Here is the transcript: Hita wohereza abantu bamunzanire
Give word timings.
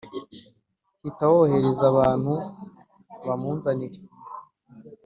Hita 1.03 1.25
wohereza 1.31 1.83
abantu 1.93 2.33
bamunzanire 3.27 3.99